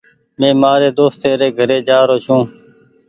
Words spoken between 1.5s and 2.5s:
گھري جآ رو ڇون۔